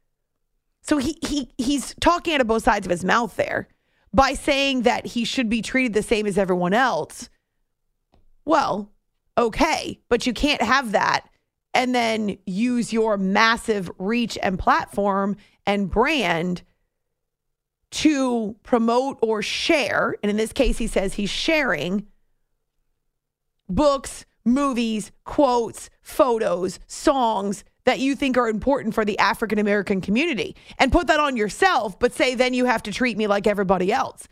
[0.82, 3.68] So he he he's talking out of both sides of his mouth there
[4.13, 7.30] by saying that he should be treated the same as everyone else.
[8.46, 8.94] Well,
[9.38, 11.28] okay, but you can't have that
[11.75, 15.35] and then use your massive reach and platform
[15.67, 16.63] and brand
[17.91, 20.15] to promote or share.
[20.23, 22.07] And in this case, he says he's sharing
[23.69, 30.55] books, movies, quotes, photos, songs that you think are important for the African American community
[30.79, 33.91] and put that on yourself, but say then you have to treat me like everybody
[33.91, 34.27] else.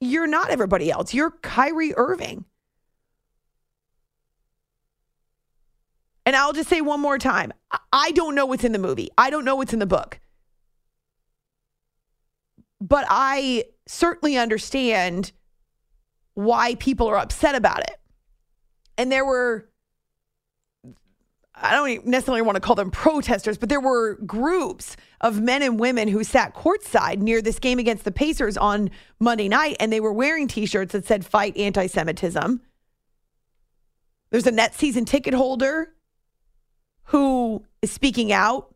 [0.00, 1.14] You're not everybody else.
[1.14, 2.44] You're Kyrie Irving.
[6.28, 7.54] And I'll just say one more time
[7.90, 10.20] I don't know what's in the movie, I don't know what's in the book.
[12.82, 15.32] But I certainly understand
[16.34, 17.96] why people are upset about it.
[18.98, 19.70] And there were
[21.54, 25.80] I don't necessarily want to call them protesters, but there were groups of men and
[25.80, 30.00] women who sat courtside near this game against the Pacers on Monday night, and they
[30.00, 32.60] were wearing t shirts that said fight anti Semitism.
[34.28, 35.94] There's a net season ticket holder
[37.08, 38.74] who is speaking out.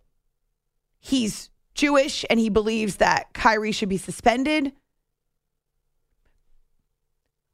[0.98, 4.72] He's Jewish and he believes that Kyrie should be suspended.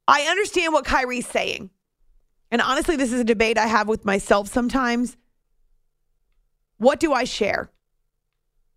[0.07, 1.71] I understand what Kyrie's saying.
[2.53, 5.17] And honestly, this is a debate I have with myself sometimes.
[6.79, 7.71] What do I share?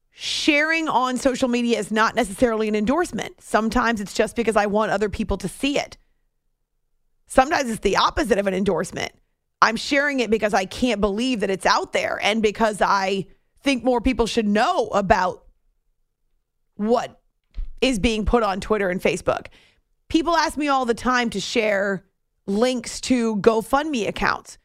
[0.10, 3.40] Sharing on social media is not necessarily an endorsement.
[3.42, 5.98] Sometimes it's just because I want other people to see it.
[7.28, 9.14] Sometimes it's the opposite of an endorsement.
[9.62, 13.28] I'm sharing it because I can't believe that it's out there and because I
[13.64, 15.46] think more people should know about
[16.76, 17.22] what
[17.80, 19.48] is being put on Twitter and Facebook.
[20.10, 22.06] People ask me all the time to share
[22.48, 24.58] links to GoFundMe accounts.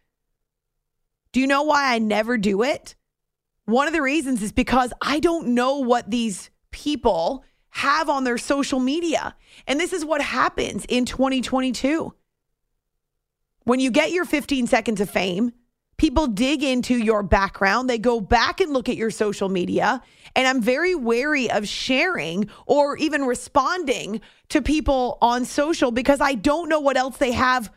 [1.33, 2.95] Do you know why I never do it?
[3.67, 8.39] One of the reasons is because I don't know what these people have on their
[8.39, 9.37] social media.
[9.67, 12.15] And this is what happens in 2022.
[13.67, 15.51] When you get your 15 seconds of fame,
[15.97, 20.01] people dig into your background, they go back and look at your social media.
[20.37, 26.35] And I'm very wary of sharing or even responding to people on social because I
[26.35, 27.73] don't know what else they have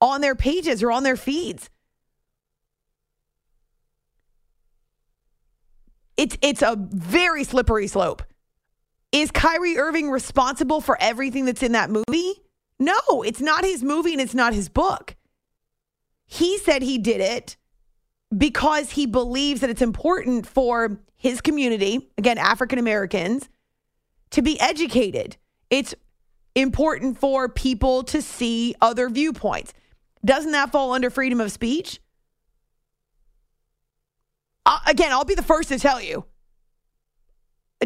[0.00, 1.70] on their pages or on their feeds.
[6.16, 8.24] It's it's a very slippery slope.
[9.12, 12.42] Is Kyrie Irving responsible for everything that's in that movie?
[12.80, 15.14] No, it's not his movie and it's not his book.
[16.30, 17.56] He said he did it
[18.36, 23.48] because he believes that it's important for his community, again, African Americans,
[24.30, 25.38] to be educated.
[25.70, 25.94] It's
[26.54, 29.72] important for people to see other viewpoints.
[30.22, 31.98] Doesn't that fall under freedom of speech?
[34.66, 36.26] Uh, again, I'll be the first to tell you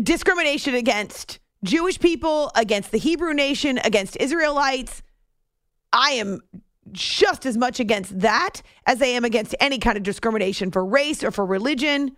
[0.03, 5.01] discrimination against Jewish people, against the Hebrew nation, against Israelites.
[5.93, 6.41] I am
[6.91, 11.23] just as much against that as I am against any kind of discrimination for race
[11.23, 12.17] or for religion.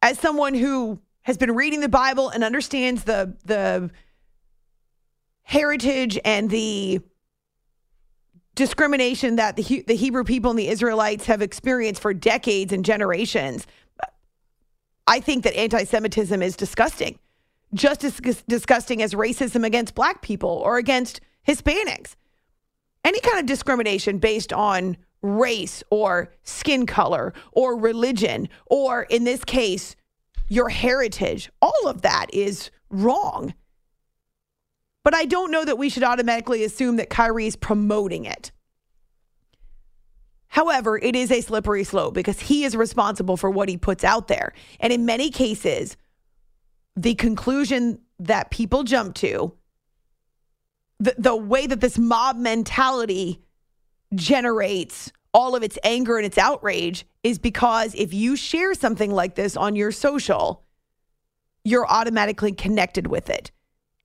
[0.00, 3.90] As someone who has been reading the Bible and understands the the
[5.42, 7.00] heritage and the
[8.54, 13.66] discrimination that the the Hebrew people and the Israelites have experienced for decades and generations,
[15.06, 17.18] I think that anti-Semitism is disgusting,
[17.74, 22.14] just as disgusting as racism against Black people or against Hispanics
[23.04, 29.44] any kind of discrimination based on race or skin color or religion, or in this
[29.44, 29.96] case,
[30.48, 33.54] your heritage, all of that is wrong.
[35.04, 38.52] But I don't know that we should automatically assume that Kyrie is promoting it.
[40.48, 44.28] However, it is a slippery slope because he is responsible for what he puts out
[44.28, 44.52] there.
[44.80, 45.96] And in many cases,
[46.94, 49.54] the conclusion that people jump to
[51.02, 53.42] the, the way that this mob mentality
[54.14, 59.34] generates all of its anger and its outrage is because if you share something like
[59.34, 60.62] this on your social,
[61.64, 63.50] you're automatically connected with it.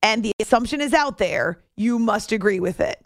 [0.01, 3.03] And the assumption is out there, you must agree with it.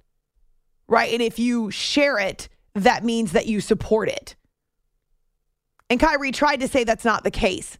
[0.87, 1.11] Right?
[1.11, 4.35] And if you share it, that means that you support it.
[5.89, 7.77] And Kyrie tried to say that's not the case.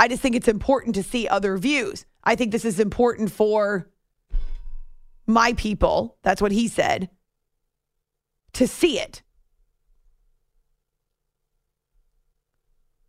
[0.00, 2.06] I just think it's important to see other views.
[2.24, 3.91] I think this is important for
[5.26, 7.10] my people, that's what he said,
[8.54, 9.22] to see it.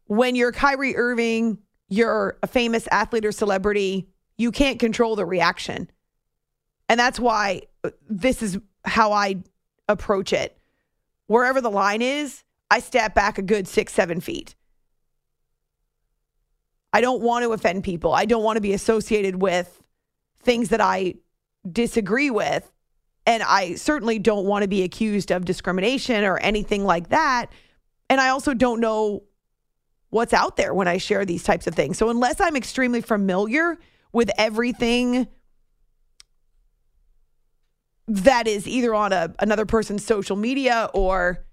[0.05, 5.89] When you're Kyrie Irving, you're a famous athlete or celebrity, you can't control the reaction.
[6.89, 9.37] And that's why uh, this is how I
[9.87, 10.57] approach it.
[11.27, 14.55] Wherever the line is, I step back a good six, seven feet.
[16.91, 18.13] I don't want to offend people.
[18.13, 19.81] I don't want to be associated with
[20.43, 21.15] things that I
[21.69, 22.69] disagree with.
[23.25, 27.47] And I certainly don't want to be accused of discrimination or anything like that.
[28.09, 29.23] And I also don't know
[30.09, 31.97] what's out there when I share these types of things.
[31.97, 33.77] So unless I'm extremely familiar
[34.11, 35.27] with everything
[38.07, 41.45] that is either on a, another person's social media or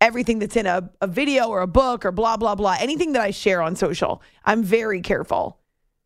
[0.00, 3.22] everything that's in a, a video or a book or blah, blah, blah, anything that
[3.22, 5.58] I share on social, I'm very careful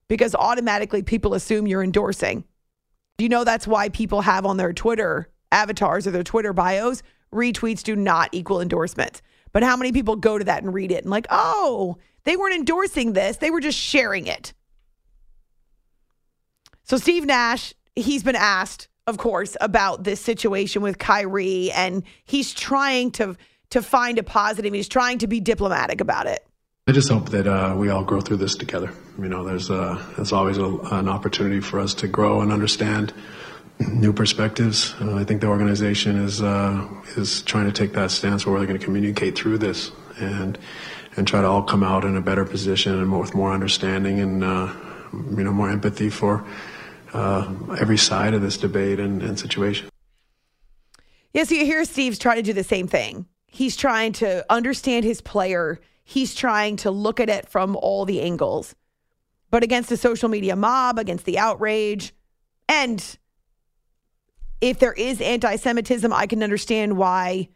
[0.09, 2.44] because automatically people assume you're endorsing.
[3.16, 7.03] Do you know, that's why people have on their Twitter avatars or their Twitter bios
[7.33, 9.22] retweets do not equal endorsements.
[9.53, 12.55] But how many people go to that and read it and, like, oh, they weren't
[12.55, 14.53] endorsing this, they were just sharing it.
[16.85, 22.53] So, Steve Nash, he's been asked, of course, about this situation with Kyrie, and he's
[22.53, 23.37] trying to
[23.70, 24.72] to find a positive.
[24.72, 26.46] He's trying to be diplomatic about it.
[26.87, 28.92] I just hope that uh, we all grow through this together.
[29.18, 33.14] You know, there's uh, there's always a, an opportunity for us to grow and understand
[33.79, 34.94] new perspectives.
[35.01, 38.66] Uh, I think the organization is uh, is trying to take that stance where we're
[38.66, 40.59] going to communicate through this and
[41.16, 44.44] and try to all come out in a better position and with more understanding and
[44.44, 44.70] uh,
[45.31, 46.44] you know more empathy for
[47.14, 49.88] uh, every side of this debate and, and situation.
[51.33, 53.25] Yeah, so you hear Steve's trying to do the same thing.
[53.47, 58.20] He's trying to understand his player he's trying to look at it from all the
[58.20, 58.74] angles.
[59.50, 62.12] But against the social media mob, against the outrage,
[62.68, 63.18] and
[64.60, 67.48] if there is anti Semitism, I can understand why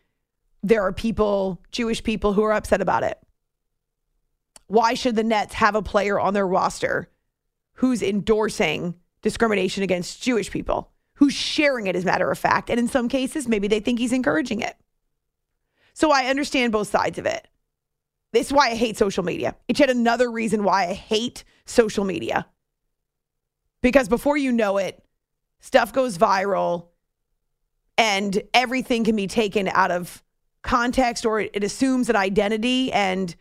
[0.63, 3.19] there are people, Jewish people, who are upset about it.
[4.67, 7.11] Why should the Nets have a player on their roster
[7.75, 12.69] who's endorsing discrimination against Jewish people, who's sharing it as a matter of fact?
[12.69, 14.77] And in some cases, maybe they think he's encouraging it.
[15.95, 17.49] So I understand both sides of it.
[18.33, 19.57] This is why I hate social media.
[19.69, 22.47] It's yet another reason why I hate social media.
[23.81, 25.03] Because before you know it,
[25.61, 26.89] stuff goes viral
[27.97, 30.23] and everything can be taken out of
[30.63, 33.35] context or it assumes an identity and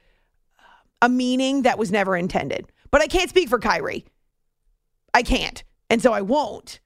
[1.02, 2.72] a meaning that was never intended.
[2.90, 4.06] But I can't speak for Kyrie.
[5.14, 5.64] I can't.
[5.90, 6.80] And so I won't.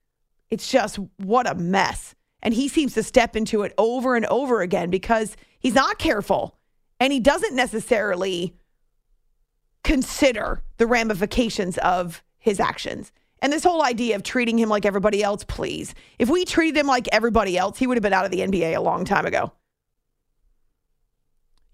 [0.50, 2.16] It's just what a mess.
[2.42, 6.58] And he seems to step into it over and over again because he's not careful
[7.02, 8.56] and he doesn't necessarily
[9.84, 13.12] consider the ramifications of his actions.
[13.40, 15.96] And this whole idea of treating him like everybody else, please.
[16.20, 18.76] If we treated him like everybody else, he would have been out of the NBA
[18.78, 19.52] a long time ago.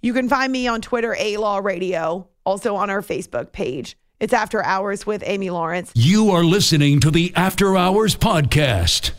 [0.01, 3.97] You can find me on Twitter, A Law Radio, also on our Facebook page.
[4.21, 5.91] It's After Hours with Amy Lawrence.
[5.93, 9.11] You are listening to the After Hours Podcast.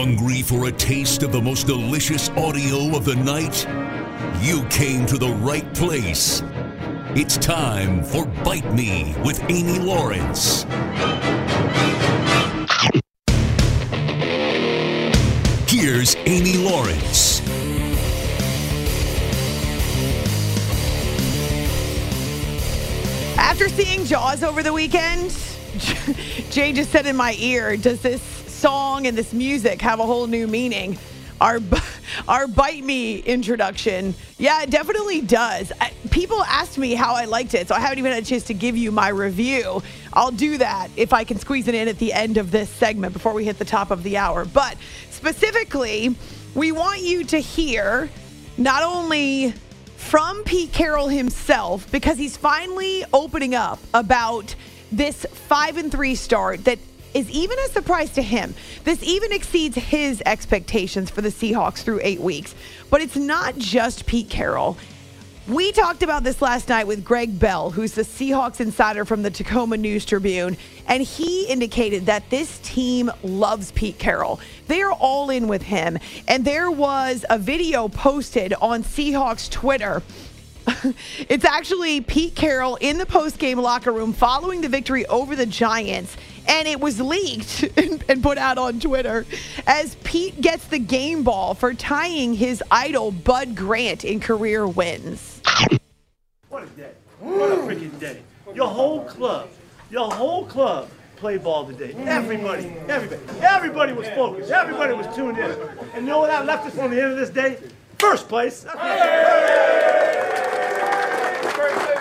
[0.00, 3.66] Hungry for a taste of the most delicious audio of the night?
[4.40, 6.40] You came to the right place.
[7.16, 10.62] It's time for Bite Me with Amy Lawrence.
[15.66, 17.40] Here's Amy Lawrence.
[23.36, 25.36] After seeing Jaws over the weekend,
[26.50, 30.26] Jay just said in my ear, does this song and this music have a whole
[30.26, 30.98] new meaning?
[31.40, 31.60] Our
[32.28, 35.70] our bite me introduction, yeah, it definitely does.
[35.80, 38.44] I, people asked me how I liked it, so I haven't even had a chance
[38.44, 39.82] to give you my review.
[40.12, 43.12] I'll do that if I can squeeze it in at the end of this segment
[43.12, 44.44] before we hit the top of the hour.
[44.44, 44.76] But
[45.10, 46.16] specifically,
[46.54, 48.10] we want you to hear
[48.56, 49.54] not only
[49.96, 54.54] from Pete Carroll himself because he's finally opening up about
[54.90, 56.78] this 5 and 3 start that
[57.14, 58.54] is even a surprise to him.
[58.84, 62.54] This even exceeds his expectations for the Seahawks through 8 weeks.
[62.90, 64.76] But it's not just Pete Carroll.
[65.48, 69.30] We talked about this last night with Gregg Bell, who's the Seahawks insider from the
[69.30, 74.40] Tacoma News Tribune, and he indicated that this team loves Pete Carroll.
[74.66, 75.98] They are all in with him.
[76.28, 80.02] And there was a video posted on Seahawks Twitter.
[81.30, 86.14] it's actually Pete Carroll in the post-game locker room following the victory over the Giants
[86.48, 89.26] and it was leaked and, and, put out on Twitter
[89.66, 95.40] as Pete gets the game ball for tying his idol Bud Grant in career wins.
[96.48, 96.90] What a day.
[97.20, 98.22] What a freaking day.
[98.54, 99.48] Your whole club,
[99.90, 101.94] your whole club played ball today.
[102.06, 104.50] Everybody, everybody, everybody was focused.
[104.50, 105.50] Everybody was tuned in.
[105.94, 107.58] And you know what I left us on the end of this day?
[107.98, 108.64] First place.
[108.64, 108.74] We'll
[111.86, 111.97] get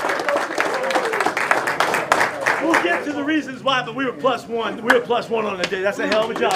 [3.06, 4.78] to the reasons why, but we were plus one.
[4.78, 5.82] We were plus one on the day.
[5.82, 6.54] That's a hell of a job.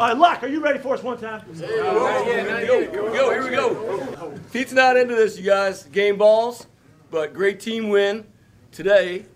[0.00, 1.44] All right, Lock, are you ready for us one time?
[1.54, 3.12] Yeah, we go.
[3.12, 4.34] Here we go.
[4.52, 5.84] Pete's not into this, you guys.
[5.84, 6.66] Game balls,
[7.10, 8.26] but great team win.
[8.72, 9.26] Today,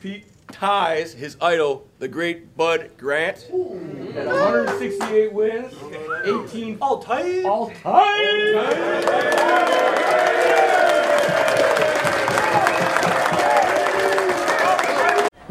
[0.00, 5.72] Pete ties his idol, the great Bud Grant, at 168 wins,
[6.24, 8.92] 18 all tight, all tight.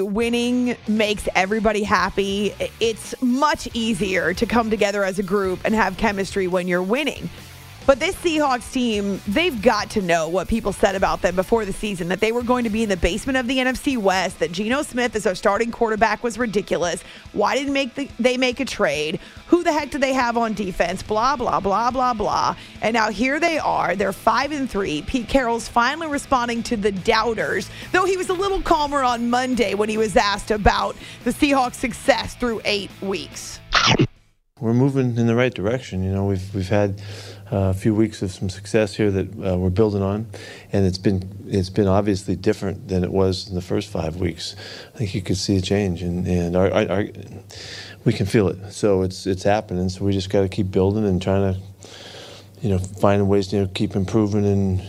[0.00, 2.54] Winning makes everybody happy.
[2.80, 7.28] It's much easier to come together as a group and have chemistry when you're winning.
[7.84, 11.72] But this Seahawks team, they've got to know what people said about them before the
[11.72, 14.52] season that they were going to be in the basement of the NFC West, that
[14.52, 17.02] Geno Smith as our starting quarterback was ridiculous.
[17.32, 19.18] Why didn't make the, they make a trade?
[19.48, 21.02] Who the heck do they have on defense?
[21.02, 22.56] Blah, blah, blah, blah, blah.
[22.80, 23.96] And now here they are.
[23.96, 25.02] They're 5 and 3.
[25.02, 29.74] Pete Carroll's finally responding to the doubters, though he was a little calmer on Monday
[29.74, 33.58] when he was asked about the Seahawks' success through eight weeks.
[34.60, 36.04] We're moving in the right direction.
[36.04, 37.02] You know, we've we've had
[37.52, 40.26] a few weeks of some success here that uh, we're building on,
[40.72, 44.56] and it's been it's been obviously different than it was in the first five weeks.
[44.94, 47.06] I think you could see a change, and and our, our, our,
[48.04, 48.72] we can feel it.
[48.72, 49.88] So it's it's happening.
[49.90, 51.60] So we just got to keep building and trying to,
[52.62, 54.82] you know, finding ways to you know, keep improving and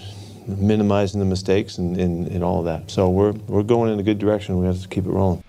[0.47, 2.89] minimizing the mistakes and, and, and all of that.
[2.89, 4.57] So we're we're going in a good direction.
[4.57, 5.43] We have to keep it rolling.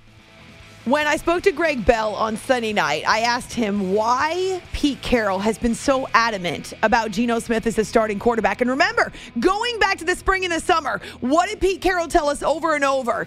[0.84, 5.38] When I spoke to Gregg Bell on Sunday night, I asked him why Pete Carroll
[5.38, 8.60] has been so adamant about Geno Smith as a starting quarterback.
[8.60, 9.10] And remember,
[9.40, 12.74] going back to the spring and the summer, what did Pete Carroll tell us over
[12.74, 13.26] and over?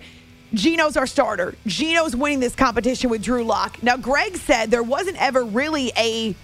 [0.53, 1.55] Geno's our starter.
[1.65, 3.81] Geno's winning this competition with Drew Lock.
[3.81, 6.35] Now, Gregg said there wasn't ever really a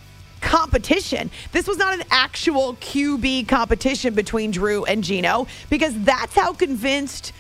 [0.41, 1.29] competition.
[1.51, 7.33] This was not an actual QB competition between Drew and Geno because that's how convinced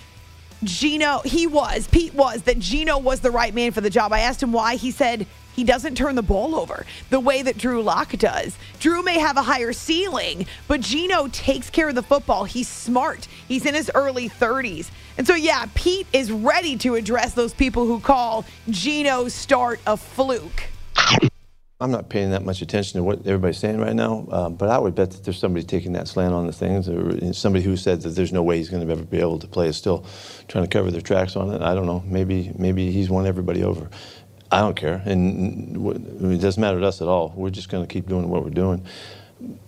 [0.65, 4.13] Geno, he was, Pete was, that Geno was the right man for the job.
[4.13, 4.75] I asked him why.
[4.75, 8.57] He said he doesn't turn the ball over the way that Drew Lock does.
[8.79, 12.43] Drew may have a higher ceiling, but Geno takes care of the football.
[12.43, 13.27] He's smart.
[13.47, 14.89] He's in his early 30s.
[15.17, 19.95] And so, yeah, Pete is ready to address those people who call Geno's start a
[19.95, 20.63] fluke.
[21.79, 24.77] I'm not paying that much attention to what everybody's saying right now, uh, but I
[24.77, 28.01] would bet that there's somebody taking that slant on the things, or somebody who said
[28.01, 30.05] that there's no way he's going to ever be able to play is still
[30.47, 31.61] trying to cover their tracks on it.
[31.61, 32.03] I don't know.
[32.05, 33.89] Maybe maybe he's won everybody over.
[34.51, 35.75] I don't care, and
[36.31, 37.33] it doesn't matter to us at all.
[37.35, 38.85] We're just going to keep doing what we're doing.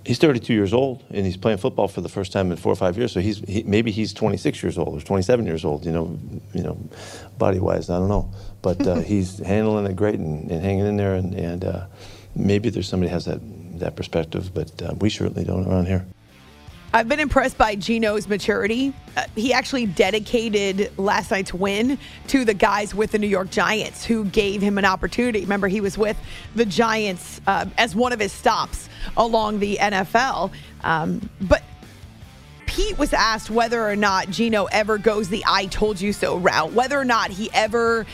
[0.05, 2.75] He's 32 years old, and he's playing football for the first time in four or
[2.75, 3.11] five years.
[3.11, 5.85] So he's he, maybe he's 26 years old or 27 years old.
[5.85, 6.19] You know,
[6.53, 6.77] you know,
[7.37, 10.97] body wise, I don't know, but uh, he's handling it great and, and, hanging in
[10.97, 11.85] there, and, and uh,
[12.35, 13.39] maybe there's somebody has that
[13.79, 16.05] that perspective, but uh, we certainly don't around here.
[16.95, 18.93] I've been impressed by Geno's maturity.
[19.17, 24.05] Uh, he actually dedicated last night's win to the guys with the New York Giants
[24.05, 25.41] who gave him an opportunity.
[25.41, 26.15] Remember, he was with
[26.55, 28.87] the Giants uh, as one of his stops
[29.17, 30.53] along the NFL.
[30.85, 31.63] Um, but
[32.65, 36.71] Pete was asked whether or not Geno ever goes the I told you so route,
[36.71, 38.05] whether or not he ever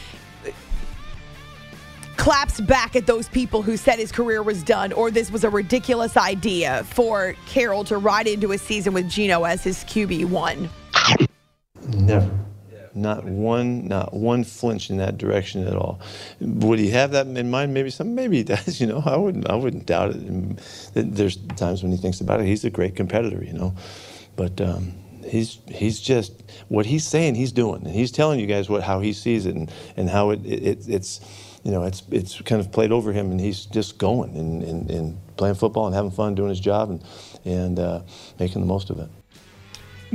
[2.21, 5.49] claps back at those people who said his career was done or this was a
[5.49, 10.69] ridiculous idea for Carroll to ride into a season with Geno as his QB1?
[11.95, 12.29] Never.
[12.93, 15.99] Not one, not one flinch in that direction at all.
[16.39, 17.73] Would he have that in mind?
[17.73, 18.79] Maybe some, maybe he does.
[18.79, 20.59] You know, I wouldn't, I wouldn't doubt it.
[20.93, 22.45] There's times when he thinks about it.
[22.45, 23.73] He's a great competitor, you know,
[24.35, 24.93] but um,
[25.25, 26.33] he's he's just
[26.67, 27.35] what he's saying.
[27.35, 30.31] He's doing, and he's telling you guys what how he sees it and and how
[30.31, 31.21] it, it it's
[31.63, 34.89] you know, it's it's kind of played over him, and he's just going and, and,
[34.89, 37.03] and playing football and having fun doing his job and
[37.45, 38.01] and uh,
[38.39, 39.09] making the most of it.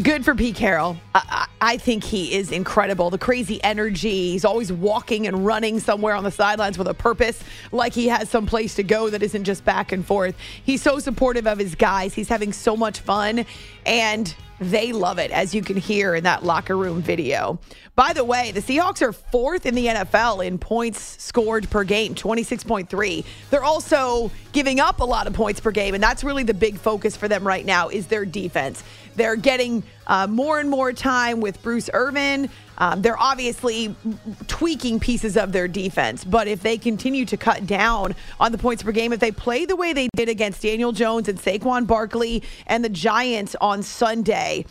[0.03, 0.99] Good for Pete Carroll.
[1.15, 3.09] I, I, think he is incredible.
[3.09, 4.33] The crazy energy.
[4.33, 7.43] He's always walking and running somewhere on the sidelines with a purpose,
[7.73, 10.37] like he has some place to go that isn't just back and forth.
[10.63, 12.13] He's so supportive of his guys.
[12.13, 13.47] He's having so much fun,
[13.87, 17.59] and they love it, as you can hear in that locker room video.
[17.95, 22.15] By the way, the Seahawks are fourth in the NFL in points scored per game,
[22.15, 23.25] 26.3.
[23.51, 26.77] They're also giving up a lot of points per game, and that's really the big
[26.79, 28.83] focus for them right now is their defense.
[29.15, 32.51] They're getting uh, more and more time with Bruce Irvin.
[32.79, 33.95] Um, they're obviously
[34.49, 38.83] tweaking pieces of their defense, but if they continue to cut down on the points
[38.83, 42.43] per game, if they play the way they did against Daniel Jones and Saquon Barkley
[42.67, 44.65] and the Giants on Sunday,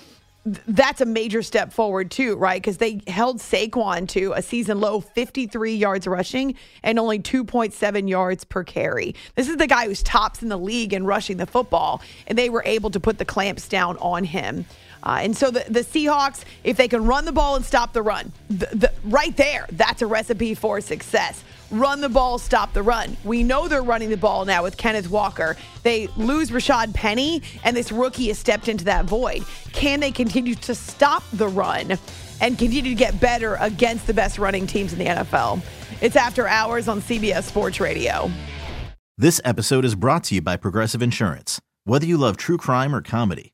[0.46, 2.62] that's a major step forward too, right?
[2.62, 8.44] Because they held Saquon to a season low 53 yards rushing and only 2.7 yards
[8.44, 9.16] per carry.
[9.34, 12.50] This is the guy who's tops in the league in rushing the football, and they
[12.50, 14.66] were able to put the clamps down on him.
[15.06, 18.02] Uh, and so the, the Seahawks, if they can run the ball and stop the
[18.02, 21.44] run, the, the, right there, that's a recipe for success.
[21.72, 23.18] Run the ball, stop the run.
[23.24, 25.58] We know they're running the ball now with Kenneth Walker.
[25.84, 29.44] They lose Rashaad Penny, and this rookie has stepped into that void.
[29.74, 31.98] Can they continue to stop the run
[32.42, 35.62] and continue to get better against the best running teams in the NFL?
[36.02, 38.30] It's after hours on CBS Sports Radio.
[39.18, 41.62] This episode is brought to you by Progressive Insurance.
[41.86, 43.54] Whether you love true crime or comedy,